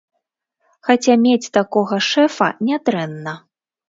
Хаця 0.87 1.17
мець 1.25 1.51
такога 1.57 1.99
шэфа 2.07 2.47
нядрэнна. 2.71 3.35